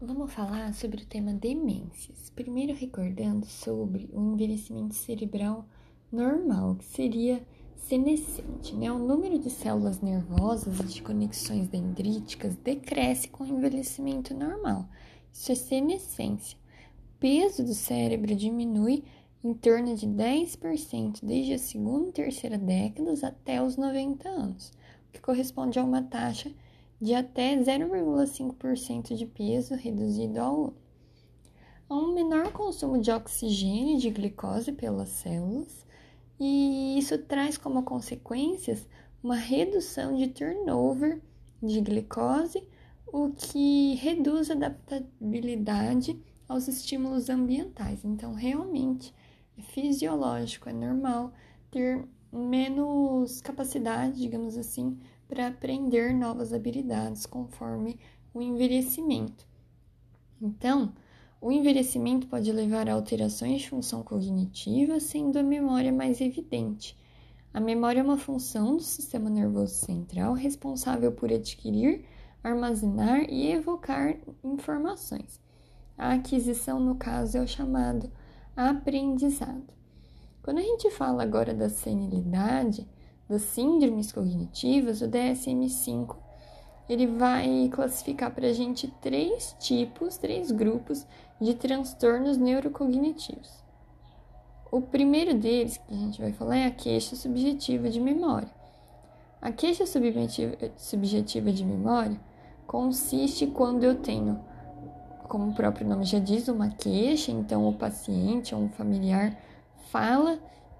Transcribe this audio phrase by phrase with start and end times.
[0.00, 2.30] Vamos falar sobre o tema demências.
[2.30, 5.66] Primeiro, recordando sobre o envelhecimento cerebral
[6.12, 8.92] normal, que seria senescente, né?
[8.92, 14.88] O número de células nervosas e de conexões dendríticas decresce com o envelhecimento normal.
[15.32, 16.56] Isso é senescência.
[17.16, 19.02] O peso do cérebro diminui
[19.42, 24.68] em torno de 10% desde a segunda e terceira décadas até os 90 anos,
[25.08, 26.67] o que corresponde a uma taxa de
[27.14, 30.76] até 0,5% de peso reduzido ao ano.
[31.88, 35.86] Há um menor consumo de oxigênio e de glicose pelas células,
[36.38, 38.86] e isso traz como consequências
[39.22, 41.20] uma redução de turnover
[41.62, 42.62] de glicose,
[43.06, 48.04] o que reduz a adaptabilidade aos estímulos ambientais.
[48.04, 49.14] Então, realmente
[49.56, 51.32] é fisiológico, é normal
[51.70, 57.98] ter menos capacidade, digamos assim, para aprender novas habilidades conforme
[58.32, 59.46] o envelhecimento.
[60.40, 60.92] Então,
[61.40, 66.96] o envelhecimento pode levar a alterações de função cognitiva, sendo a memória mais evidente.
[67.52, 72.04] A memória é uma função do sistema nervoso central responsável por adquirir,
[72.42, 75.40] armazenar e evocar informações.
[75.96, 78.10] A aquisição, no caso, é o chamado
[78.56, 79.72] aprendizado.
[80.42, 82.86] Quando a gente fala agora da senilidade,
[83.28, 86.16] das síndromes cognitivas, o DSM-5
[86.88, 91.06] ele vai classificar para a gente três tipos, três grupos
[91.40, 93.62] de transtornos neurocognitivos.
[94.70, 98.48] O primeiro deles que a gente vai falar é a queixa subjetiva de memória.
[99.40, 99.84] A queixa
[100.76, 102.18] subjetiva de memória
[102.66, 104.40] consiste quando eu tenho,
[105.28, 109.38] como o próprio nome já diz, uma queixa, então o paciente ou um familiar
[109.90, 110.38] fala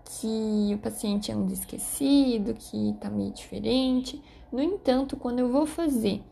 [0.08, 4.22] que o paciente anda esquecido, que está meio diferente.
[4.50, 6.22] No entanto, quando eu vou fazer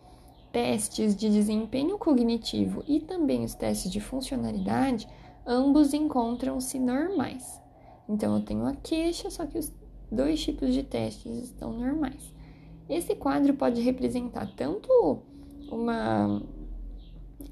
[0.51, 5.07] testes de desempenho cognitivo e também os testes de funcionalidade,
[5.47, 7.61] ambos encontram-se normais.
[8.09, 9.71] Então, eu tenho a queixa, só que os
[10.11, 12.35] dois tipos de testes estão normais.
[12.89, 14.89] Esse quadro pode representar tanto
[15.71, 16.41] uma,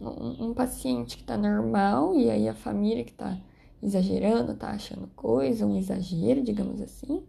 [0.01, 3.37] um, um paciente que está normal e aí a família que está
[3.84, 7.22] exagerando, tá achando coisa, um exagero, digamos assim,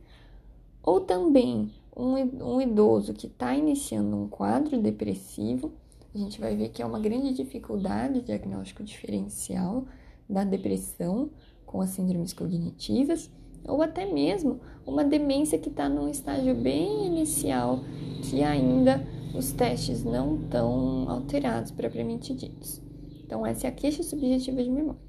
[0.82, 5.72] ou também um, idoso que está iniciando um quadro depressivo,
[6.14, 9.86] a gente vai ver que é uma grande dificuldade diagnóstico diferencial
[10.30, 11.30] da depressão
[11.66, 13.30] com as síndromes cognitivas,
[13.68, 17.82] ou até mesmo uma demência que está num estágio bem inicial,
[18.22, 19.06] que ainda
[19.36, 22.82] os testes não estão alterados propriamente ditos.
[23.26, 25.05] Então, essa é a queixa subjetiva de memória.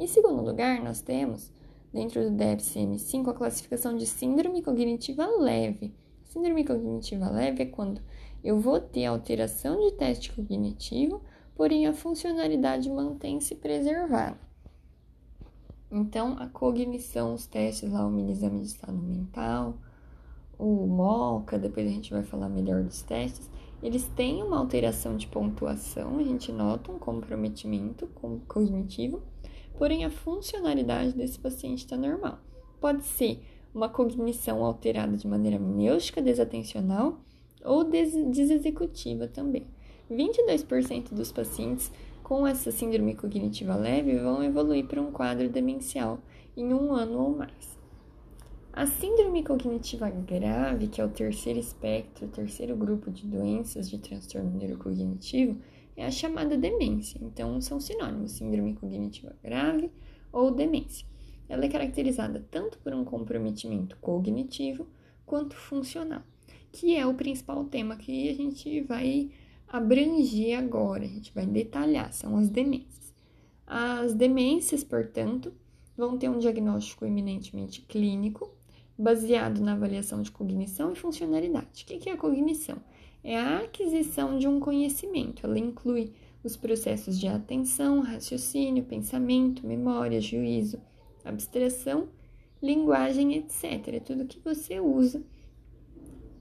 [0.00, 1.52] Em segundo lugar, nós temos,
[1.92, 5.94] dentro do DSM-5, a classificação de síndrome cognitiva leve.
[6.24, 8.00] Síndrome cognitiva leve é quando
[8.42, 11.20] eu vou ter alteração de teste cognitivo,
[11.54, 14.40] porém a funcionalidade mantém-se preservada.
[15.90, 19.76] Então, a cognição, os testes lá, o mini exame de estado mental,
[20.58, 23.50] o MOCA, depois a gente vai falar melhor dos testes,
[23.82, 28.08] eles têm uma alteração de pontuação, a gente nota um comprometimento
[28.48, 29.22] cognitivo,
[29.80, 32.38] porém a funcionalidade desse paciente está normal.
[32.78, 33.40] Pode ser
[33.74, 37.18] uma cognição alterada de maneira amniótica, desatencional
[37.64, 39.66] ou des desexecutiva também.
[40.10, 41.90] 22% dos pacientes
[42.22, 46.18] com essa síndrome cognitiva leve vão evoluir para um quadro demencial
[46.54, 47.78] em um ano ou mais.
[48.74, 53.96] A síndrome cognitiva grave, que é o terceiro espectro, o terceiro grupo de doenças de
[53.96, 55.58] transtorno neurocognitivo,
[56.00, 57.18] é a chamada demência.
[57.22, 59.90] Então, são sinônimos, síndrome cognitiva grave
[60.32, 61.06] ou demência.
[61.48, 64.86] Ela é caracterizada tanto por um comprometimento cognitivo
[65.26, 66.22] quanto funcional,
[66.72, 69.30] que é o principal tema que a gente vai
[69.68, 73.12] abranger agora, a gente vai detalhar, são as demências.
[73.66, 75.52] As demências, portanto,
[75.96, 78.50] vão ter um diagnóstico eminentemente clínico,
[78.98, 81.84] baseado na avaliação de cognição e funcionalidade.
[81.84, 82.78] O que é a cognição?
[83.22, 85.44] É a aquisição de um conhecimento.
[85.44, 90.80] Ela inclui os processos de atenção, raciocínio, pensamento, memória, juízo,
[91.24, 92.08] abstração,
[92.62, 94.02] linguagem, etc.
[94.04, 95.22] Tudo que você usa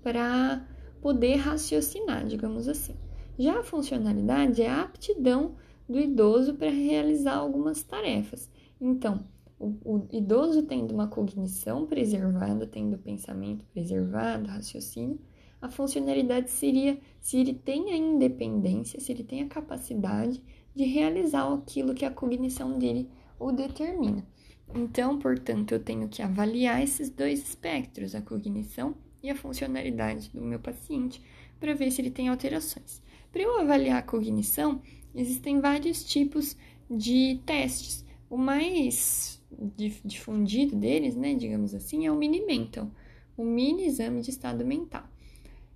[0.01, 0.65] para
[1.01, 2.95] poder raciocinar, digamos assim.
[3.37, 5.55] Já a funcionalidade é a aptidão
[5.87, 8.49] do idoso para realizar algumas tarefas.
[8.79, 9.25] Então,
[9.57, 15.19] o, o, idoso tendo uma cognição preservada, tendo pensamento preservado, raciocínio,
[15.61, 20.41] a funcionalidade seria se ele tem a independência, se ele tem a capacidade
[20.73, 23.09] de realizar aquilo que a cognição dele
[23.39, 24.25] o determina.
[24.73, 30.41] Então, portanto, eu tenho que avaliar esses dois espectros, a cognição e a funcionalidade do
[30.41, 31.21] meu paciente,
[31.59, 33.01] para ver se ele tem alterações.
[33.31, 34.81] Para eu avaliar a cognição,
[35.13, 36.55] existem vários tipos
[36.89, 38.05] de testes.
[38.29, 39.41] O mais
[40.05, 42.89] difundido deles, né, digamos assim, é o mini mental,
[43.35, 45.03] o mini exame de estado mental.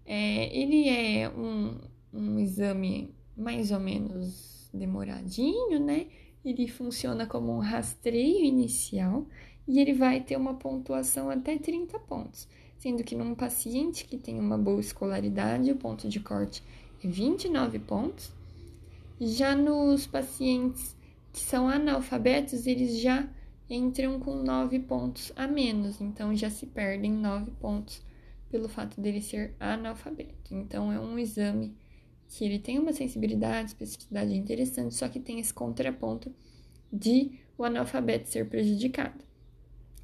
[0.06, 1.78] É, ele é um,
[2.14, 6.08] um exame mais ou menos demoradinho, né?
[6.44, 9.26] Ele funciona como um rastreio inicial
[9.68, 12.48] e ele vai ter uma pontuação até 30 pontos,
[12.78, 16.62] sendo que num paciente que tem uma boa escolaridade, o ponto de corte
[17.04, 18.32] é 29 pontos.
[19.22, 20.96] Já nos pacientes
[21.32, 23.28] que são analfabetos, eles já
[23.70, 28.02] entram com 9 pontos a menos, então já se perdem 9 pontos
[28.54, 30.54] pelo fato dele ser analfabeto.
[30.54, 31.76] Então é um exame
[32.28, 36.32] que ele tem uma sensibilidade, especificidade interessante, só que tem esse contraponto
[36.92, 39.26] de o analfabeto ser prejudicado.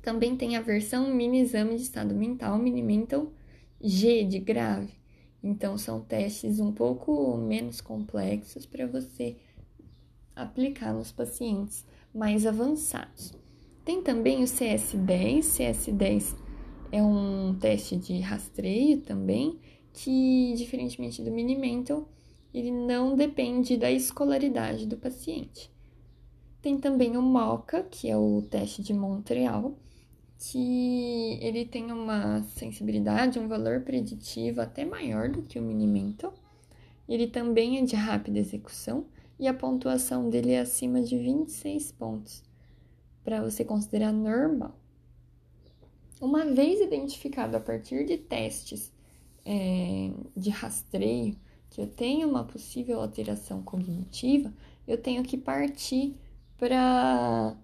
[0.01, 3.31] Também tem a versão mini exame de estado mental, mini mental
[3.79, 4.93] G de grave.
[5.43, 9.37] Então são testes um pouco menos complexos para você
[10.35, 13.31] aplicar nos pacientes mais avançados.
[13.85, 15.41] Tem também o CS10.
[15.41, 16.48] CS10
[16.91, 19.59] é um teste de rastreio também,
[19.93, 22.07] que, diferentemente do Mini-Mental,
[22.53, 25.71] ele não depende da escolaridade do paciente.
[26.61, 29.77] Tem também o MOCA, que é o teste de Montreal,
[30.37, 36.33] que ele tem uma sensibilidade, um valor preditivo até maior do que o Mini-Mental.
[37.07, 39.05] Ele também é de rápida execução
[39.39, 42.43] e a pontuação dele é acima de 26 pontos,
[43.23, 44.75] para você considerar normal.
[46.19, 48.91] Uma vez identificado a partir de testes
[49.45, 51.35] é, de rastreio
[51.69, 54.53] que eu tenho uma possível alteração cognitiva,
[54.87, 56.15] eu tenho que partir
[56.57, 57.55] para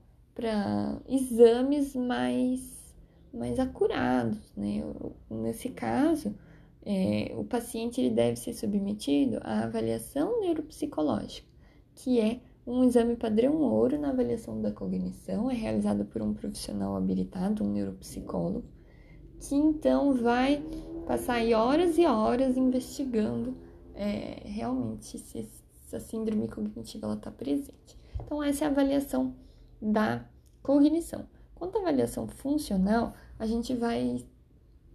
[1.10, 2.96] exames mais,
[3.34, 4.54] mais acurados.
[4.56, 4.78] Né?
[4.78, 6.36] Eu, nesse caso,
[6.86, 11.48] é, o paciente ele deve ser submetido à avaliação neuropsicológica,
[11.96, 16.96] que é um exame padrão ouro na avaliação da cognição, é realizado por um profissional
[16.96, 18.66] habilitado, um neuropsicólogo,
[19.40, 20.64] que então vai
[21.06, 23.56] passar horas e horas investigando
[23.94, 25.48] é, realmente se
[25.86, 27.98] essa síndrome cognitiva está presente.
[28.20, 29.36] Então, essa é a avaliação
[29.80, 30.26] da
[30.64, 31.28] cognição.
[31.54, 34.26] Quanto à avaliação funcional, a gente vai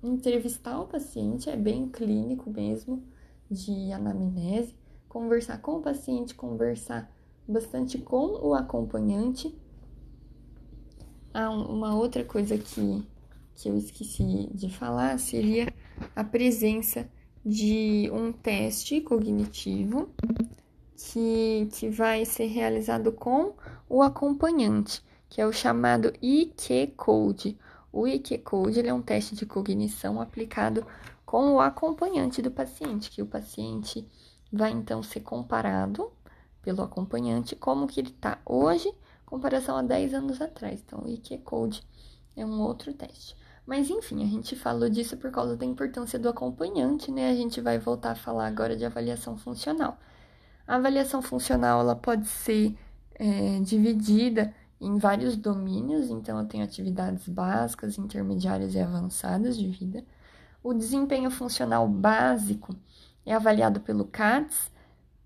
[0.02, 3.04] entrevistar o paciente, é bem clínico mesmo,
[3.48, 4.74] de anamnese,
[5.08, 7.10] conversar com o paciente, conversar
[7.50, 9.54] bastante com o acompanhante.
[11.32, 13.06] Ah, uma outra coisa que,
[13.54, 15.72] que eu esqueci de falar seria
[16.14, 17.08] a presença
[17.44, 20.10] de um teste cognitivo
[20.96, 23.54] que, que vai ser realizado com
[23.88, 27.58] o acompanhante, que é o chamado IQ Code.
[27.92, 30.86] O IQ Code é um teste de cognição aplicado
[31.24, 34.06] com o acompanhante do paciente, que o paciente
[34.52, 36.10] vai então ser comparado
[36.62, 38.94] pelo acompanhante como que ele está hoje, em
[39.26, 40.82] comparação a 10 anos atrás.
[40.84, 41.82] Então, o IQ Code
[42.36, 43.36] é um outro teste.
[43.66, 47.30] Mas enfim, a gente falou disso por causa da importância do acompanhante, né?
[47.30, 49.96] A gente vai voltar a falar agora de avaliação funcional.
[50.66, 52.76] A avaliação funcional ela pode ser
[53.14, 60.04] é, dividida em vários domínios, então eu tenho atividades básicas, intermediárias e avançadas de vida.
[60.62, 62.74] O desempenho funcional básico
[63.26, 64.70] é avaliado pelo CATS,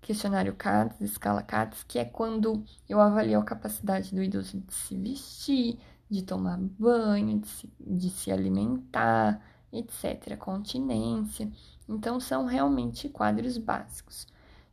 [0.05, 4.95] questionário CATS, escala CATS, que é quando eu avalio a capacidade do idoso de se
[4.95, 9.41] vestir, de tomar banho, de se, de se alimentar,
[9.73, 11.51] etc., continência.
[11.89, 14.27] Então, são realmente quadros básicos.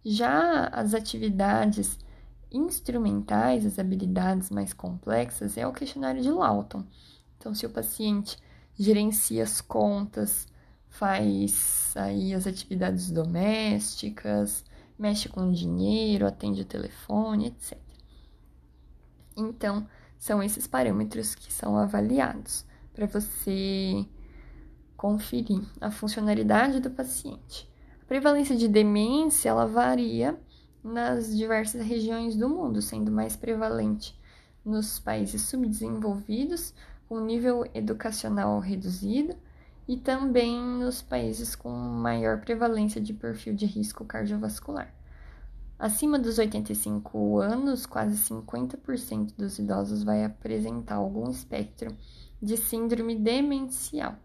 [0.04, 1.99] Já as atividades
[2.50, 6.85] instrumentais, as habilidades mais complexas, é o questionário de Lawton.
[7.38, 8.37] Então, se o paciente
[8.78, 10.47] gerencia as contas,
[10.90, 14.62] faz aí as atividades domésticas,
[15.02, 17.76] mexe com dinheiro, atende o telefone, etc.
[19.37, 19.85] Então,
[20.16, 24.06] são esses parâmetros que são avaliados para você
[24.97, 27.68] conferir a funcionalidade do paciente.
[28.00, 30.38] A prevalência de demência ela varia
[30.85, 34.16] nas diversas regiões do mundo, sendo mais prevalente
[34.64, 36.73] nos países subdesenvolvidos,
[37.09, 39.35] com nível educacional reduzido,
[39.87, 44.93] e também nos países com maior prevalência de perfil de risco cardiovascular.
[45.79, 51.91] Acima dos 85 anos, quase 50% dos idosos vai apresentar algum espectro
[52.41, 54.17] de síndrome demencial.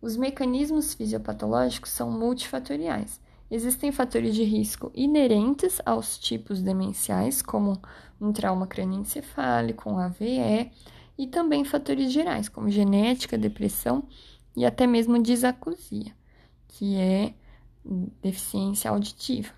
[0.00, 3.20] Os mecanismos fisiopatológicos são multifatoriais.
[3.48, 7.80] Existem fatores de risco inerentes aos tipos demenciais, como
[8.20, 10.72] um trauma crânioencefálico, um AVE,
[11.16, 14.02] e também fatores gerais, como genética, depressão
[14.56, 16.14] e até mesmo disacusia,
[16.68, 17.34] que é
[18.22, 19.52] deficiência auditiva.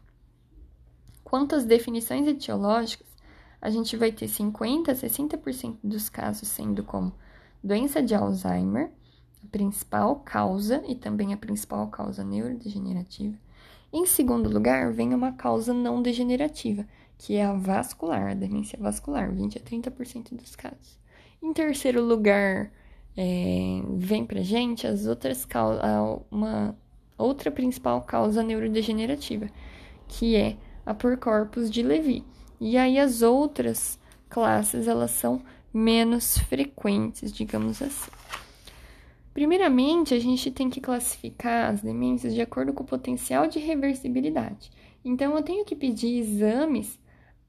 [1.22, 3.06] Quanto às definições etiológicas,
[3.60, 7.12] a gente vai ter 50 a 60% dos casos sendo como
[7.62, 8.90] doença de Alzheimer,
[9.42, 13.36] a principal causa e também a principal causa neurodegenerativa.
[13.92, 16.86] Em segundo lugar, vem uma causa não degenerativa,
[17.16, 20.98] que é a vascular, a demência vascular, 20 a 30% dos casos.
[21.42, 22.70] Em terceiro lugar,
[23.16, 25.82] é, vem pra gente as outras causas,
[26.30, 26.76] uma
[27.16, 29.48] outra principal causa neurodegenerativa,
[30.08, 32.24] que é a por corpus de Levy.
[32.60, 35.42] E aí as outras classes, elas são
[35.72, 38.10] menos frequentes, digamos assim.
[39.32, 44.70] Primeiramente, a gente tem que classificar as demências de acordo com o potencial de reversibilidade.
[45.04, 46.98] Então, eu tenho que pedir exames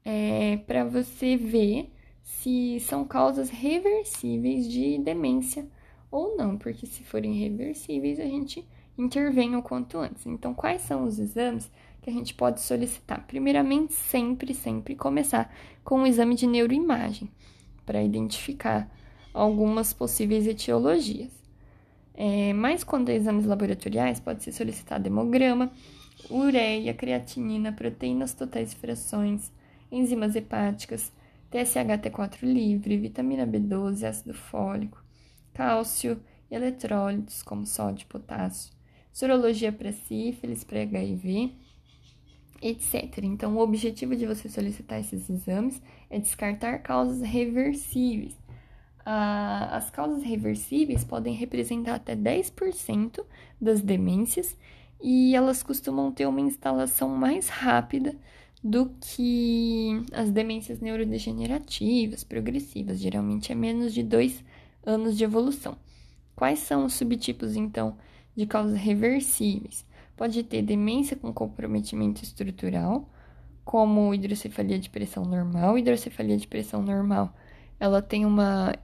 [0.04, 1.92] é, para você ver
[2.26, 5.64] se são causas reversíveis de demência
[6.10, 8.66] ou não, porque se forem reversíveis, a gente
[8.98, 10.26] intervém o quanto antes.
[10.26, 11.70] Então, quais são os exames
[12.02, 13.24] que a gente pode solicitar?
[13.28, 15.54] Primeiramente, sempre, sempre começar
[15.84, 17.30] com o exame de neuroimagem,
[17.84, 18.92] para identificar
[19.32, 21.30] algumas possíveis etiologias.
[22.12, 25.70] É, mas quando é exames laboratoriais, pode ser solicitado hemograma,
[26.28, 29.52] ureia, creatinina, proteínas totais e frações,
[29.92, 31.12] enzimas hepáticas,
[31.50, 35.02] TSH-T4 livre, vitamina B12, ácido fólico,
[35.54, 38.72] cálcio, eletrólitos como sódio e potássio,
[39.12, 41.52] sorologia para sífilis, para HIV,
[42.62, 43.18] etc.
[43.22, 48.36] Então, o objetivo de você solicitar esses exames é descartar causas reversíveis,
[49.08, 53.24] ah, as causas reversíveis podem representar até 10%
[53.60, 54.58] das demências
[55.00, 58.16] e elas costumam ter uma instalação mais rápida
[58.62, 64.42] do que as demências neurodegenerativas, progressivas, geralmente é menos de dois
[64.84, 65.76] anos de evolução.
[66.34, 67.96] Quais são os subtipos, então,
[68.34, 69.84] de causas reversíveis?
[70.16, 73.08] Pode ter demência com comprometimento estrutural,
[73.64, 75.78] como hidrocefalia de pressão normal.
[75.78, 77.34] Hidrocefalia de pressão normal,
[77.78, 78.74] ela tem uma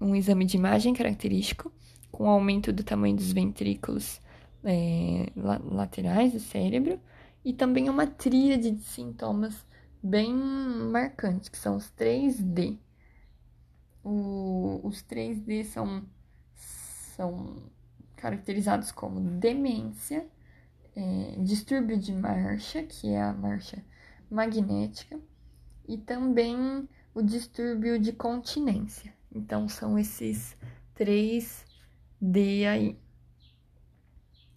[0.00, 1.72] um exame de imagem característico,
[2.10, 4.20] com aumento do tamanho dos ventrículos
[4.64, 7.00] é, laterais do cérebro,
[7.46, 9.64] e também uma tríade de sintomas
[10.02, 12.76] bem marcantes, que são os 3D.
[14.02, 16.04] O, os 3D são,
[16.56, 17.62] são
[18.16, 20.26] caracterizados como demência,
[20.96, 23.80] é, distúrbio de marcha, que é a marcha
[24.28, 25.16] magnética,
[25.86, 29.14] e também o distúrbio de continência.
[29.32, 30.56] Então, são esses
[30.96, 31.64] três
[32.20, 32.98] D aí: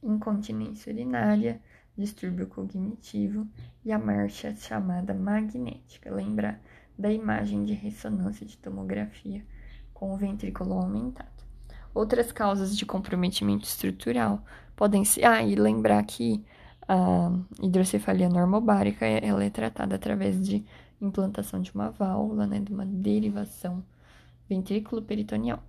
[0.01, 1.61] incontinência urinária,
[1.99, 3.47] distúrbio cognitivo
[3.83, 6.13] e a marcha chamada magnética.
[6.13, 6.59] Lembra
[6.97, 9.45] da imagem de ressonância de tomografia
[9.93, 11.27] com o ventrículo aumentado.
[11.93, 14.43] Outras causas de comprometimento estrutural
[14.75, 15.25] podem ser.
[15.25, 16.43] Ah, e lembrar que
[16.87, 20.65] a hidrocefalia normobárica ela é tratada através de
[21.01, 23.83] implantação de uma válvula, né, de uma derivação
[24.47, 25.63] ventrículo peritoneal.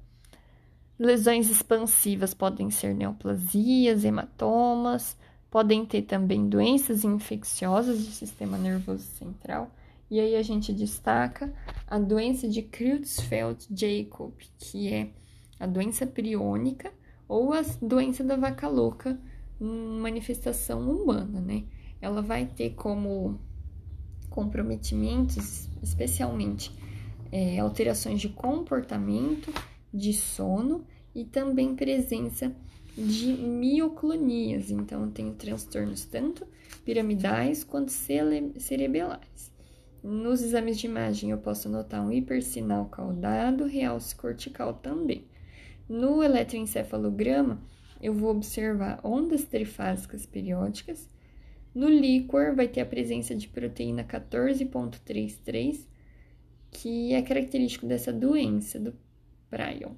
[0.98, 5.16] Lesões expansivas podem ser neoplasias, hematomas,
[5.50, 9.70] podem ter também doenças infecciosas do sistema nervoso central.
[10.10, 11.52] E aí a gente destaca
[11.86, 15.10] a doença de Creutzfeldt-Jakob, que é
[15.58, 16.92] a doença priônica
[17.28, 19.20] ou a doença da vaca louca,
[19.60, 21.64] manifestação humana, né?
[22.00, 23.38] Ela vai ter como
[24.28, 26.72] comprometimentos, especialmente
[27.30, 29.52] é, alterações de comportamento,
[29.92, 32.54] de sono e também presença
[32.96, 34.70] de mioclonias.
[34.70, 36.46] Então, eu tenho transtornos tanto
[36.84, 39.50] piramidais quanto cerebelais.
[40.02, 45.26] Nos exames de imagem, eu posso notar um hipersinal caudado, realce cortical também.
[45.88, 47.60] No eletroencefalograma,
[48.00, 51.08] eu vou observar ondas trifásicas periódicas.
[51.74, 55.90] No líquor, vai ter a presença de proteína 14.33
[56.70, 58.94] que é característico dessa doença do
[59.50, 59.94] prion.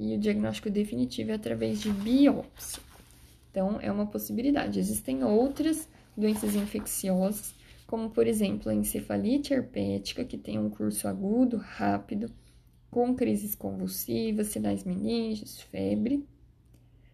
[0.00, 2.82] E o diagnóstico definitivo é através de biópsia.
[3.50, 4.78] Então, é uma possibilidade.
[4.78, 7.54] Existem outras doenças infecciosas,
[7.86, 12.32] como por exemplo a encefalite herpética, que tem um curso agudo, rápido,
[12.90, 16.26] com crises convulsivas, sinais meninges, febre,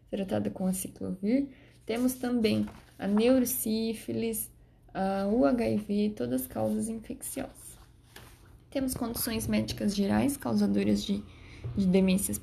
[0.08, 1.48] tratada com a ciclovir.
[1.84, 2.66] Temos também
[2.96, 4.48] a neurosífilis,
[4.94, 7.80] a, o HIV, todas causas infecciosas.
[8.70, 11.24] Temos condições médicas gerais causadoras de,
[11.76, 12.40] de demências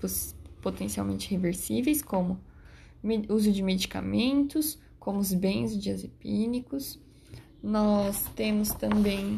[0.61, 2.39] potencialmente reversíveis, como
[3.29, 6.99] uso de medicamentos, como os benzodiazepínicos.
[7.61, 9.37] Nós temos também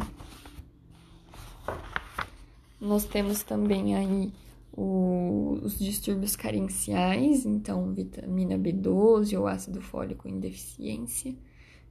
[2.79, 4.31] nós temos também aí
[4.71, 11.33] o, os distúrbios carenciais, então vitamina B12 ou ácido fólico em deficiência,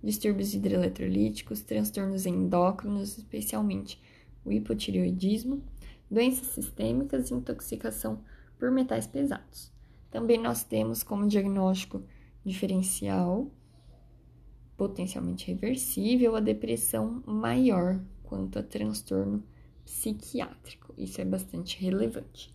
[0.03, 3.99] distúrbios hidroeletrolíticos, transtornos endócrinos, especialmente
[4.45, 5.63] o hipotireoidismo,
[6.11, 8.21] doenças sistêmicas e intoxicação
[8.59, 9.73] por metais pesados.
[10.11, 12.03] Também nós temos como diagnóstico
[12.45, 13.51] diferencial,
[14.77, 19.43] potencialmente reversível, a depressão maior quanto a transtorno
[19.85, 20.95] psiquiátrico.
[20.97, 22.55] Isso é bastante relevante.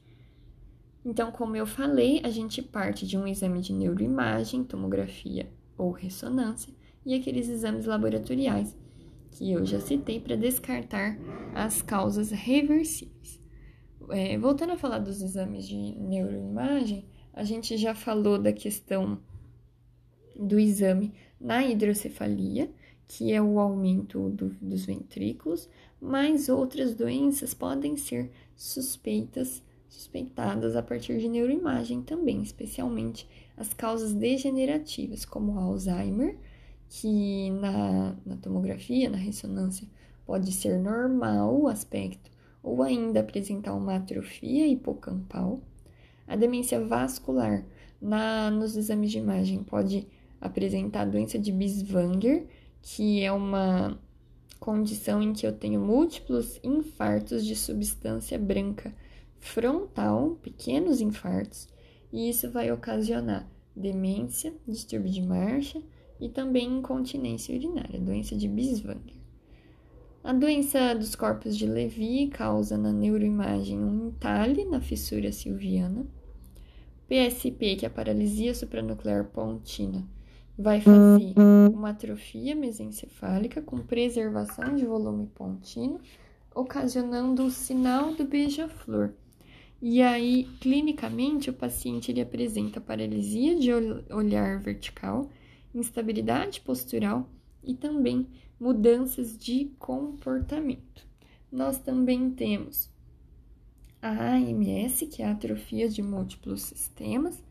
[1.03, 6.73] Então, como eu falei, a gente parte de um exame de neuroimagem, tomografia ou ressonância
[7.05, 8.75] e aqueles exames laboratoriais
[9.31, 11.17] que eu já citei para descartar
[11.53, 13.38] as causas reversíveis.
[14.11, 19.19] É, voltando a falar dos exames de neuroimagem, a gente já falou da questão
[20.35, 22.71] do exame na hidrocefalia,
[23.07, 25.69] que é o aumento do, dos ventrículos,
[26.01, 34.13] mas outras doenças podem ser suspeitas, suspeitadas a partir de neuroimagem também, especialmente as causas
[34.13, 36.37] degenerativas, como Alzheimer,
[36.87, 39.87] que na, na tomografia, na ressonância,
[40.25, 42.29] pode ser normal o aspecto
[42.61, 45.61] ou ainda apresentar uma atrofia hipocampal.
[46.27, 47.65] A demência vascular,
[48.01, 50.07] na, nos exames de imagem, pode
[50.39, 52.45] apresentar a doença de Biswanger,
[52.81, 53.99] que é uma
[54.59, 58.93] condição em que eu tenho múltiplos infartos de substância branca
[59.39, 61.67] frontal, pequenos infartos,
[62.11, 65.81] e isso vai ocasionar demência, distúrbio de marcha
[66.19, 69.18] e também incontinência urinária, doença de Biswanger.
[70.21, 76.05] A doença dos corpos de Levy causa na neuroimagem um entalhe na fissura silviana.
[77.07, 80.05] PSP, que é a paralisia supranuclear pontina,
[80.57, 81.33] vai fazer
[81.73, 86.01] uma atrofia mesencefálica com preservação de volume pontino,
[86.53, 89.13] ocasionando o sinal do beija-flor.
[89.81, 93.71] E aí, clinicamente, o paciente ele apresenta paralisia de
[94.13, 95.29] olhar vertical,
[95.73, 97.29] instabilidade postural
[97.63, 98.27] e também
[98.59, 101.07] mudanças de comportamento.
[101.51, 102.89] Nós também temos
[104.01, 107.43] a AMS, que é a atrofia de múltiplos sistemas,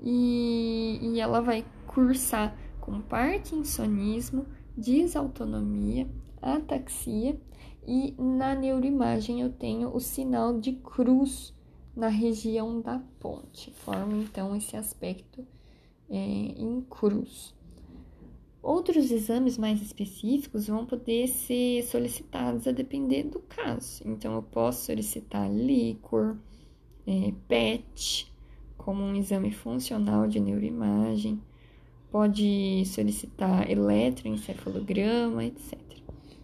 [0.00, 6.08] e, e ela vai cursar com parkinsonismo, desautonomia,
[6.40, 7.40] ataxia
[7.86, 11.54] e na neuroimagem eu tenho o sinal de cruz
[11.94, 15.46] na região da ponte, forma então esse aspecto
[16.10, 17.54] é, em cruz.
[18.66, 24.02] Outros exames mais específicos vão poder ser solicitados a depender do caso.
[24.04, 26.36] Então, eu posso solicitar líquor,
[27.06, 28.26] é, PET,
[28.76, 31.40] como um exame funcional de neuroimagem,
[32.10, 35.78] pode solicitar eletroencefalograma, etc.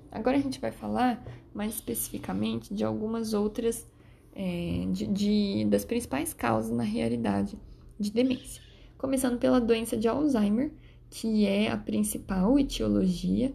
[0.08, 1.20] Agora a gente vai falar
[1.52, 3.84] mais especificamente de algumas outras,
[4.32, 7.58] é, de, de, das principais causas na realidade
[7.98, 8.62] de demência.
[8.96, 10.70] Começando pela doença de Alzheimer,
[11.14, 13.52] que é a principal etiologia,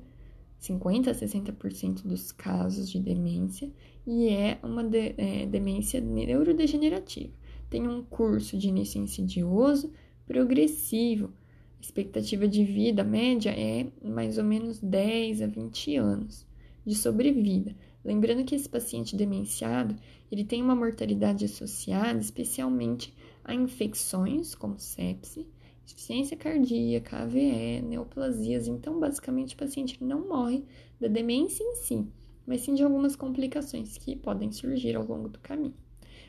[0.60, 3.72] 50 a 60% dos casos de demência,
[4.06, 7.34] e é uma de, é, demência neurodegenerativa.
[7.68, 9.92] Tem um curso de início insidioso,
[10.28, 11.34] progressivo.
[11.80, 16.46] A expectativa de vida média é mais ou menos 10 a 20 anos
[16.86, 17.76] de sobrevida.
[18.06, 19.96] Lembrando que esse paciente demenciado,
[20.32, 23.12] ele tem uma mortalidade associada especialmente
[23.44, 25.48] a infecções como sepse,
[25.88, 28.68] insuficiência cardíaca, AVE, neoplasias.
[28.68, 30.66] Então, basicamente, o paciente não morre
[31.00, 32.06] da demência em si,
[32.46, 35.74] mas sim de algumas complicações que podem surgir ao longo do caminho.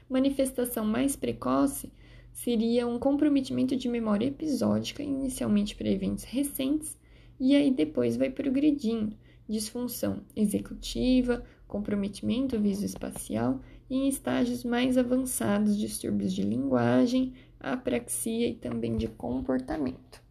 [0.08, 1.92] Manifestação mais precoce
[2.32, 6.96] seria um comprometimento de memória episódica, inicialmente para eventos recentes,
[7.40, 9.16] e aí depois vai progredindo.
[9.48, 18.96] Disfunção executiva, comprometimento visoespacial e em estágios mais avançados, distúrbios de linguagem, apraxia e também
[18.96, 20.22] de comportamento.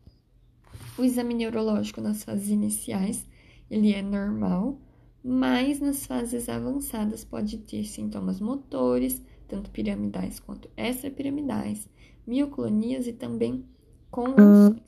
[0.98, 3.28] O exame neurológico nas fases iniciais,
[3.70, 4.80] ele é normal,
[5.24, 11.88] mas nas fases avançadas pode ter sintomas motores, tanto piramidais quanto extrapiramidais,
[12.26, 13.66] mioclonias e também
[14.10, 14.82] convulsões.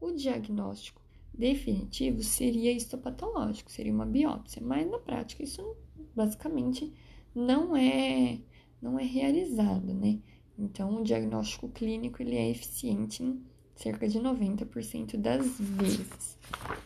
[0.00, 1.00] O diagnóstico
[1.32, 5.76] definitivo seria histopatológico, seria uma biópsia, mas na prática isso
[6.14, 6.92] basicamente
[7.34, 8.38] não é
[8.80, 10.18] não é realizado, né?
[10.58, 13.42] Então, o diagnóstico clínico ele é eficiente em
[13.74, 16.38] cerca de 90% das vezes.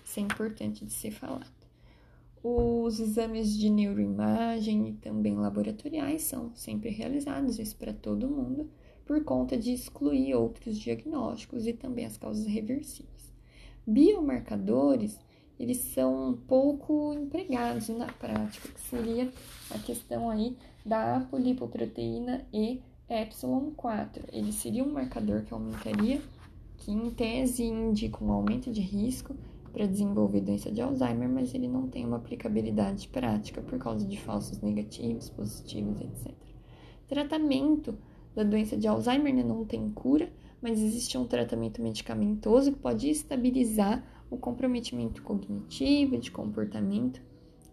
[0.04, 1.61] Isso é importante de ser falado.
[2.42, 8.68] Os exames de neuroimagem e também laboratoriais são sempre realizados, isso para todo mundo,
[9.04, 13.30] por conta de excluir outros diagnósticos e também as causas reversíveis.
[13.87, 15.18] Biomarcadores,
[15.59, 19.30] eles são pouco empregados na prática, que seria
[19.70, 24.22] a questão aí da apolipoproteína E ε4.
[24.32, 26.22] Ele seria um marcador que aumentaria,
[26.76, 29.34] que em tese indica um aumento de risco
[29.72, 34.18] para desenvolver doença de Alzheimer, mas ele não tem uma aplicabilidade prática por causa de
[34.18, 36.32] falsos negativos, positivos, etc.
[37.08, 37.98] Tratamento
[38.34, 43.08] da doença de Alzheimer né, não tem cura, mas existe um tratamento medicamentoso que pode
[43.08, 47.20] estabilizar o comprometimento cognitivo, de comportamento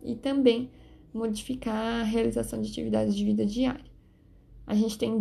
[0.04, 0.72] e também
[1.14, 3.87] modificar a realização de atividades de vida diária.
[4.68, 5.18] A gente tem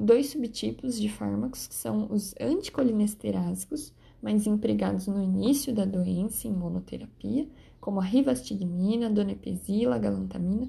[0.00, 6.52] dois subtipos de fármacos, que são os anticolinesterásicos, mas empregados no início da doença em
[6.52, 7.48] monoterapia,
[7.80, 10.68] como a rivastigmina, donepezila, galantamina.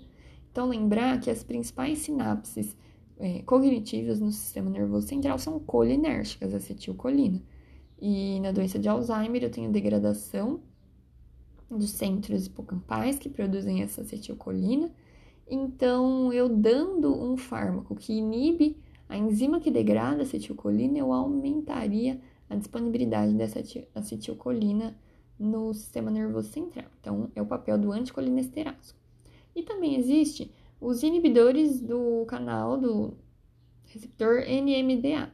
[0.52, 2.78] Então, lembrar que as principais sinapses
[3.18, 7.42] é, cognitivas no sistema nervoso central são colinérgicas, acetilcolina.
[8.00, 10.62] E na doença de Alzheimer eu tenho degradação
[11.70, 14.92] dos centros hipocampais que produzem essa acetilcolina.
[15.50, 22.22] Então, eu dando um fármaco que inibe a enzima que degrada a acetilcolina, eu aumentaria
[22.48, 23.60] a disponibilidade dessa
[23.96, 24.96] acetilcolina
[25.40, 26.86] no sistema nervoso central.
[27.00, 28.94] Então, é o papel do anticolinesterase.
[29.56, 33.18] E também existe os inibidores do canal do
[33.86, 35.32] receptor NMDA.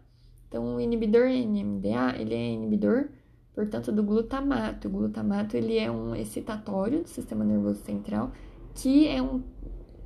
[0.47, 3.09] Então, o inibidor NMDA, ele é inibidor,
[3.53, 4.87] portanto, do glutamato.
[4.87, 8.31] O glutamato, ele é um excitatório do sistema nervoso central,
[8.73, 9.43] que é um,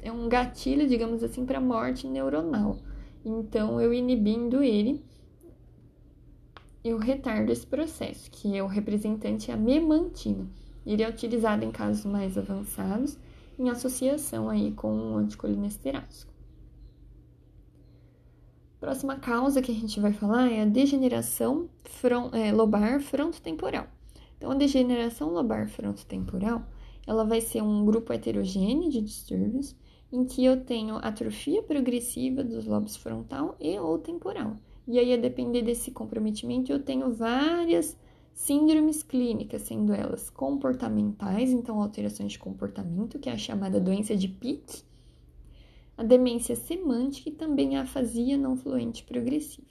[0.01, 2.77] é um gatilho, digamos assim, para morte neuronal.
[3.23, 5.03] Então, eu inibindo ele,
[6.83, 10.47] eu retardo esse processo, que é o representante a memantina.
[10.85, 13.17] Ele é utilizado em casos mais avançados,
[13.57, 16.31] em associação aí com o anticolinesterásico.
[18.79, 23.87] Próxima causa que a gente vai falar é a degeneração front, é, lobar frontotemporal.
[24.37, 26.63] Então, a degeneração lobar frontotemporal,
[27.05, 29.75] ela vai ser um grupo heterogêneo de distúrbios
[30.11, 34.57] em que eu tenho atrofia progressiva dos lobos frontal e ou temporal.
[34.87, 37.95] E aí, a depender desse comprometimento, eu tenho várias
[38.33, 44.27] síndromes clínicas, sendo elas comportamentais, então alterações de comportamento, que é a chamada doença de
[44.27, 44.83] Pick,
[45.97, 49.67] a demência semântica e também a afasia não fluente progressiva.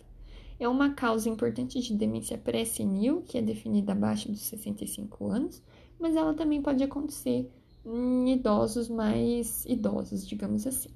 [0.60, 5.62] É uma causa importante de demência pré-senil, que é definida abaixo dos 65 anos,
[5.98, 7.50] mas ela também pode acontecer
[7.88, 10.90] em idosos mais idosos, digamos assim.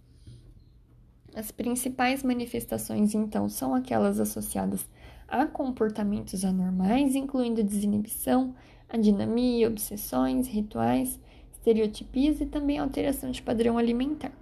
[1.34, 4.86] As principais manifestações, então, são aquelas associadas
[5.26, 8.54] a comportamentos anormais, incluindo desinibição,
[8.86, 11.18] adinamia, obsessões, rituais,
[11.52, 14.32] estereotipias e também alteração de padrão alimentar.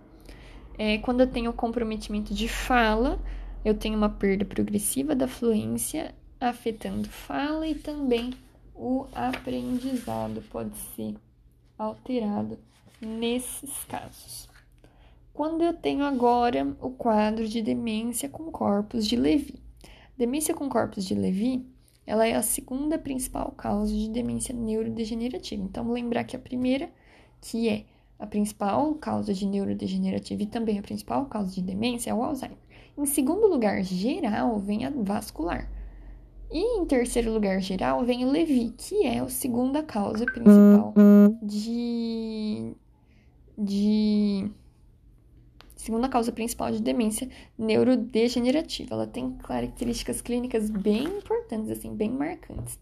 [0.77, 3.21] É, quando eu tenho comprometimento de fala,
[3.65, 8.33] eu tenho uma perda progressiva da fluência, afetando fala e também
[8.75, 11.15] o aprendizado pode ser
[11.81, 12.59] alterado
[13.01, 14.49] nesses casos.
[15.33, 19.59] Quando eu tenho agora o quadro de demência com corpos de Levi.
[20.19, 21.67] Demência com corpos de Levi,
[22.07, 25.63] ela é a segunda principal causa de demência neurodegenerativa.
[25.63, 26.91] Então, lembrar que a primeira,
[27.41, 27.87] que é
[28.19, 32.59] a principal causa de neurodegenerativa e também a principal causa de demência, é o Alzheimer.
[32.99, 35.71] Em segundo lugar, geral, vem a vascular.
[36.53, 40.93] E em terceiro lugar, geral, vem o Levi, que é a segunda causa principal
[41.41, 42.75] de,
[43.57, 44.51] de
[45.77, 48.95] segunda causa principal de demência neurodegenerativa.
[48.95, 52.81] Ela tem características clínicas bem importantes, assim, bem marcantes.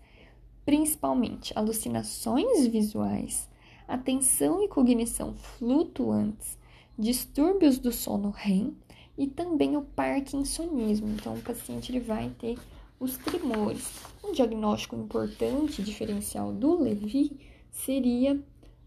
[0.65, 3.51] Principalmente alucinações visuais,
[3.87, 6.59] atenção e cognição flutuantes,
[6.99, 8.75] distúrbios do sono REM
[9.17, 11.09] e também o parkinsonismo.
[11.09, 12.59] Então, o paciente ele vai ter
[12.99, 14.03] os tremores.
[14.25, 17.39] Um diagnóstico importante diferencial do Levi
[17.71, 18.41] seria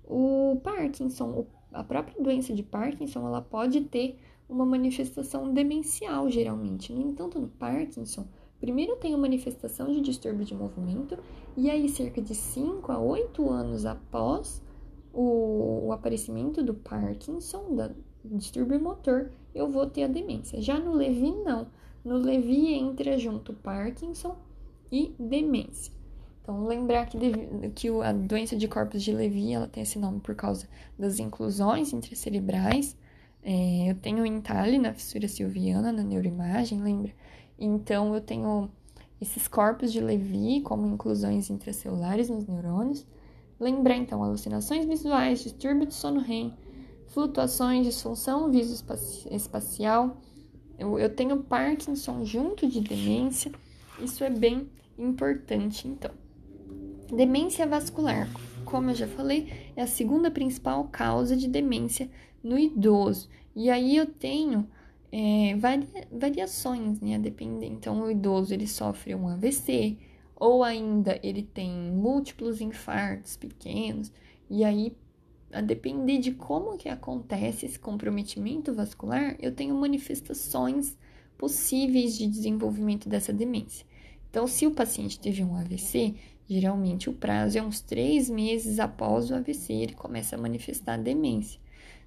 [0.04, 4.20] o Parkinson, a própria doença de Parkinson ela pode ter
[4.50, 6.92] uma manifestação demencial, geralmente.
[6.92, 8.28] No entanto, no Parkinson,
[8.60, 11.18] primeiro tem a manifestação de distúrbio de movimento,
[11.56, 14.62] e aí, cerca de 5 a 8 anos após
[15.14, 17.92] o, o aparecimento do Parkinson, da
[18.24, 20.62] distúrbio motor, eu vou ter a demência.
[20.62, 21.68] Já no Levi, não.
[22.04, 24.36] No Levi entra junto Parkinson
[24.92, 25.94] e demência.
[26.42, 27.18] Então, lembrar que,
[27.76, 31.94] que a doença de corpos de Levy ela tem esse nome por causa das inclusões
[31.94, 32.98] intracerebrais.
[33.44, 37.14] É, eu tenho entalhe na fissura silviana, na neuroimagem, lembra?
[37.60, 38.70] Então, eu tenho
[39.22, 43.06] esses corpos de Levy como inclusões intracelulares nos neurônios.
[43.60, 46.56] Lembrar, então, alucinações visuais, distúrbio do sono REM,
[47.06, 50.18] flutuações, disfunção visoespacial.
[50.82, 53.52] Eu, eu tenho Parkinson junto de demência.
[54.02, 54.68] Isso é bem
[54.98, 56.10] importante, então.
[57.08, 58.28] Demência vascular,
[58.66, 62.10] como eu já falei, é a segunda principal causa de demência
[62.44, 63.30] no idoso.
[63.56, 64.68] E aí eu tenho
[65.12, 67.20] é, varia, variações, né?
[67.20, 67.68] Depende.
[67.68, 70.00] Então, o idoso ele sofre um AVC,
[70.36, 74.12] ou ainda ele tem múltiplos infartos pequenos,
[74.50, 74.96] e aí,
[75.54, 80.98] a depender de como que acontece esse comprometimento vascular, eu tenho manifestações
[81.38, 83.86] possíveis de desenvolvimento dessa demência.
[84.30, 86.16] Então, se o paciente teve um AVC,
[86.48, 90.98] geralmente o prazo é uns três meses após o AVC, ele começa a manifestar a
[90.98, 91.60] demência.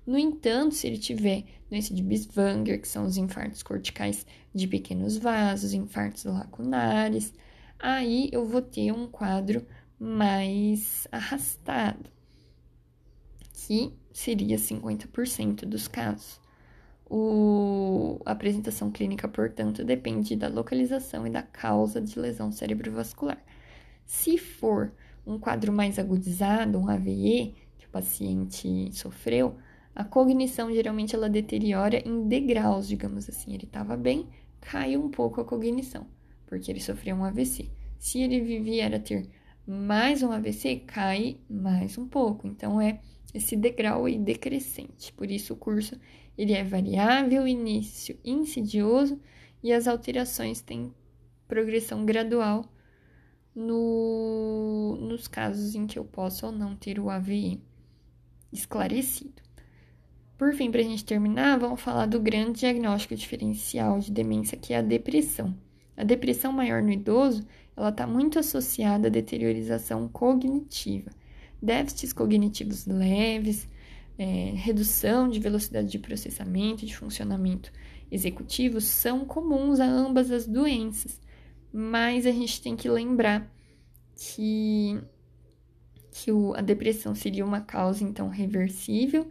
[0.07, 5.17] No entanto, se ele tiver doença de Biswanger, que são os infartos corticais de pequenos
[5.17, 7.33] vasos, infartos lacunares,
[7.79, 9.67] aí eu vou ter um quadro
[9.99, 12.11] mais arrastado,
[13.67, 16.41] que seria 50% dos casos.
[17.09, 23.43] O, a apresentação clínica, portanto, depende da localização e da causa de lesão cerebrovascular.
[24.05, 24.93] Se for
[25.27, 29.57] um quadro mais agudizado, um AVE, que o paciente sofreu,
[29.95, 33.55] a cognição geralmente ela deteriora em degraus, digamos assim.
[33.55, 34.29] Ele estava bem,
[34.61, 36.07] cai um pouco a cognição,
[36.47, 37.71] porque ele sofreu um AVC.
[37.99, 39.31] Se ele vier a ter
[39.67, 42.47] mais um AVC, cai mais um pouco.
[42.47, 43.01] Então é
[43.33, 45.13] esse degrau aí decrescente.
[45.13, 45.99] Por isso o curso
[46.37, 49.21] ele é variável, início insidioso
[49.63, 50.93] e as alterações têm
[51.49, 52.65] progressão gradual
[53.55, 57.63] no, nos casos em que eu posso ou não ter o AVE
[58.53, 59.43] esclarecido.
[60.37, 64.75] Por fim, para a gente terminar, vamos falar do grande diagnóstico diferencial de demência, que
[64.75, 65.57] é a depressão.
[65.97, 71.11] A depressão maior no idoso, ela está muito associada à deteriorização cognitiva,
[71.61, 73.69] déficits cognitivos leves,
[74.17, 77.73] é, redução de velocidade de processamento e de funcionamento
[78.11, 81.21] executivo são comuns a ambas as doenças,
[81.73, 83.53] mas a gente tem que lembrar
[84.15, 85.01] que,
[86.13, 89.29] que o, a depressão seria uma causa então reversível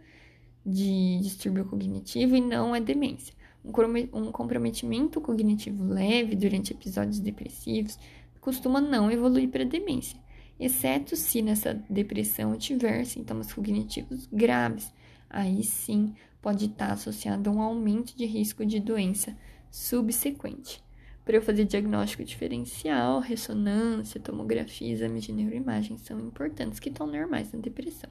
[0.64, 3.34] de distúrbio cognitivo e não é demência.
[3.64, 7.98] Um comprometimento cognitivo leve durante episódios depressivos
[8.44, 10.20] costuma não evoluir para demência,
[10.60, 14.92] exceto se nessa depressão tiver sintomas cognitivos graves.
[15.30, 19.34] Aí sim pode estar associado a um aumento de risco de doença
[19.70, 20.84] subsequente.
[21.24, 27.50] Para eu fazer diagnóstico diferencial, ressonância, tomografia, exame de neuroimagem são importantes que estão normais
[27.50, 28.10] na depressão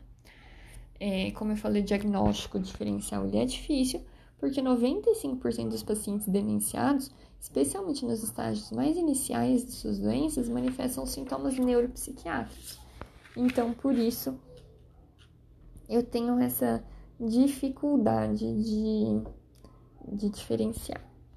[1.05, 4.01] é, como eu falei, diagnóstico diferencial ele é difícil,
[4.39, 7.11] porque 95% dos pacientes demenciados,
[7.43, 12.79] especialmente nos estágios mais iniciais de suas doenças, manifestam sintomas neuropsiquiátricos.
[13.36, 14.39] Então, por isso,
[15.89, 16.82] eu tenho essa
[17.19, 19.21] dificuldade de,
[20.15, 21.06] de diferenciar.